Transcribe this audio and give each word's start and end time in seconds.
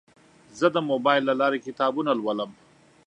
زه 0.59 0.67
د 0.75 0.77
موبایل 0.89 1.23
له 1.29 1.33
لارې 1.41 1.63
کتابونه 1.67 2.11
لولم. 2.19 2.51